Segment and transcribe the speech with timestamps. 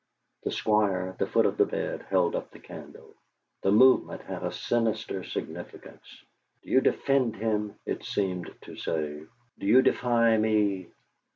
[0.41, 3.13] The Squire at the foot of the bed held up the candle;
[3.61, 6.23] the movement had a sinister significance.
[6.63, 9.21] "Do you defend him?" it seemed to say.
[9.59, 10.87] "Do you defy me?"